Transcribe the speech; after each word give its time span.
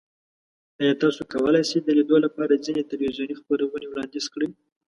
ایا 0.81 0.93
تاسو 1.01 1.21
کولی 1.31 1.61
شئ 1.69 1.79
د 1.83 1.89
لیدو 1.97 2.17
لپاره 2.25 2.61
ځینې 2.65 2.81
تلویزیوني 2.91 3.35
خپرونې 3.41 3.87
وړاندیز 3.91 4.25
کړئ؟ 4.33 4.49